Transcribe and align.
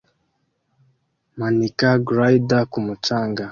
Manika 1.39 1.89
glider 2.07 2.63
ku 2.71 2.79
mucanga 2.87 3.45